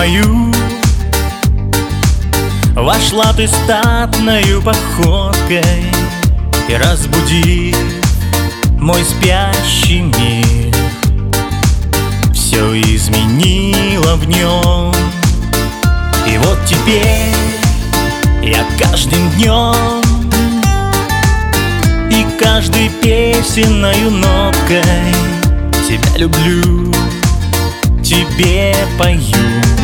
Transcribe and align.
мою. 0.00 0.50
Вошла 2.74 3.34
ты 3.34 3.46
статною 3.46 4.62
походкой 4.62 5.84
И 6.68 6.74
разбуди 6.74 7.74
мой 8.78 9.04
спящий 9.04 10.00
мир. 10.00 10.74
Все 12.32 12.80
изменило 12.80 14.16
в 14.16 14.26
нем 14.26 14.94
И 16.26 16.38
вот 16.38 16.58
теперь 16.64 17.34
я 18.42 18.64
каждым 18.78 19.30
днем 19.32 20.00
И 22.10 22.26
каждой 22.42 22.88
песенною 23.02 24.10
ноткой 24.10 24.82
Тебя 25.86 26.16
люблю, 26.16 26.90
тебе 28.02 28.74
пою 28.98 29.79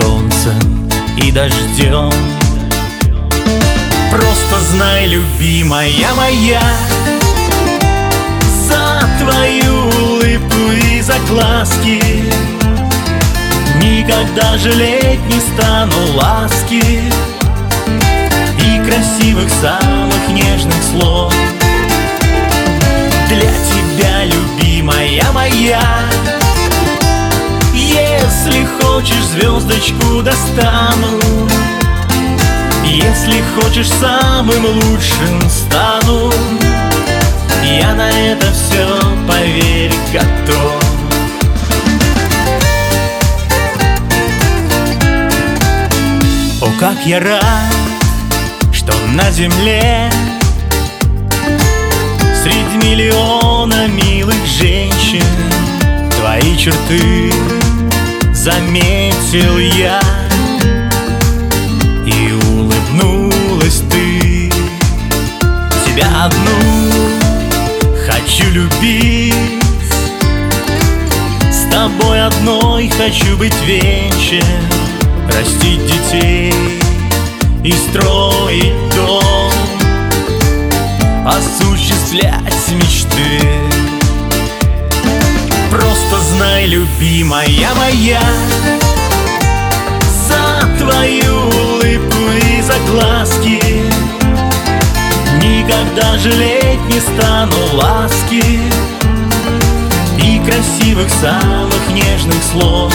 солнцем 0.00 0.88
и 1.16 1.30
дождем 1.30 2.12
Просто 4.10 4.60
знай, 4.70 5.06
любимая 5.06 6.14
моя 6.16 6.62
За 8.68 9.02
твою 9.20 9.86
улыбку 10.12 10.72
и 10.72 11.00
за 11.00 11.18
глазки 11.28 12.02
Никогда 13.76 14.56
жалеть 14.58 15.24
не 15.28 15.40
стану 15.40 16.12
ласки 16.14 17.02
И 18.58 18.84
красивых 18.84 19.48
самых 19.60 20.28
нежных 20.28 20.82
слов. 20.92 21.34
Для 23.28 23.40
тебя, 23.40 24.24
любимая 24.24 25.24
моя 25.32 26.07
хочешь 28.98 29.26
звездочку 29.26 30.22
достану. 30.22 31.20
Если 32.84 33.44
хочешь 33.54 33.88
самым 33.88 34.64
лучшим 34.64 35.40
стану. 35.48 36.32
Я 37.62 37.94
на 37.94 38.10
это 38.10 38.46
все, 38.52 39.00
поверь, 39.28 39.94
готов. 40.12 40.82
О, 46.60 46.80
как 46.80 46.96
я 47.06 47.20
рад, 47.20 47.44
что 48.72 48.92
на 49.12 49.30
земле 49.30 50.10
Среди 52.42 52.84
миллиона 52.84 53.86
милых 53.86 54.44
женщин 54.44 55.22
Твои 56.18 56.56
черты 56.56 57.32
заметил 58.38 59.58
я. 59.58 60.00
Тебя 65.84 66.26
одну 66.26 66.92
хочу 68.06 68.48
любить. 68.50 69.34
С 71.50 71.68
тобой 71.72 72.24
одной 72.24 72.88
хочу 72.88 73.36
быть 73.36 73.56
вечен 73.66 74.44
Растить 75.26 75.84
детей 75.86 76.54
и 77.64 77.72
строить 77.72 78.74
дом. 78.94 79.52
Осуществлять 81.26 82.68
мечты 82.70 83.67
любимая 86.68 87.70
моя. 87.74 88.20
За 90.28 90.68
твою 90.78 91.48
улыбку 91.48 92.30
и 92.44 92.60
за 92.60 92.74
глазки 92.90 93.62
Никогда 95.42 96.18
жалеть 96.18 96.84
не 96.88 97.00
стану 97.00 97.56
ласки 97.72 98.60
И 100.22 100.40
красивых 100.40 101.08
самых 101.08 101.88
нежных 101.90 102.42
слов. 102.52 102.92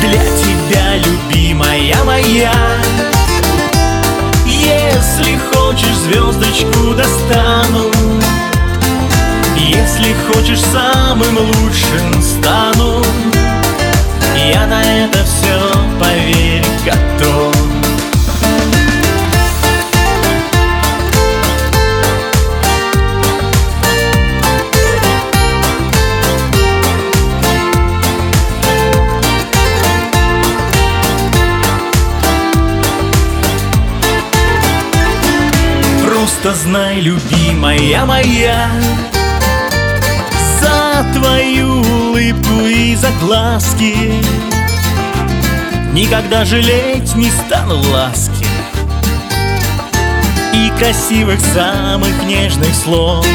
Для 0.00 0.18
тебя, 0.18 0.96
любимая 0.96 1.96
моя 2.04 2.52
Если 4.46 5.38
хочешь 5.52 5.96
звездочку 5.96 6.94
Если 6.94 7.04
хочешь 10.40 10.60
самым 10.60 11.36
лучшим 11.36 12.22
стану. 12.22 13.04
Я 14.52 14.66
на 14.66 14.82
это 14.82 15.22
все, 15.24 15.70
поверь, 15.98 16.64
готов. 16.82 17.54
Просто 36.02 36.54
знай, 36.54 37.00
любимая 37.00 38.06
моя 38.06 38.70
Твою 41.00 41.80
улыбку 41.80 42.60
и 42.66 42.94
за 42.94 43.08
глазки 43.22 44.12
Никогда 45.92 46.44
жалеть 46.44 47.16
не 47.16 47.30
стану 47.30 47.80
ласки 47.90 48.46
И 50.52 50.70
красивых 50.78 51.40
самых 51.40 52.22
нежных 52.24 52.74
слов. 52.74 53.26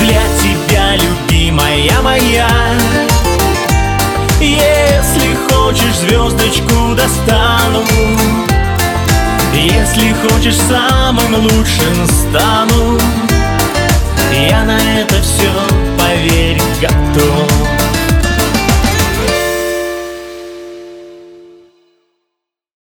Для 0.00 0.22
тебя, 0.40 0.96
любимая 0.96 2.00
моя 2.02 2.48
Если 4.40 5.36
хочешь 5.50 5.98
звездочку 5.98 6.94
достану. 6.96 7.84
Если 9.52 10.14
хочешь 10.22 10.56
самым 10.56 11.34
лучшим 11.34 12.06
стану 12.06 12.98
Я 14.48 14.64
на 14.64 14.78
это 15.00 15.20
все, 15.22 15.50